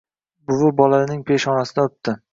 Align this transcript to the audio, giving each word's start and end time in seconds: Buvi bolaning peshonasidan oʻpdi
Buvi 0.51 0.71
bolaning 0.79 1.23
peshonasidan 1.29 1.91
oʻpdi 1.93 2.17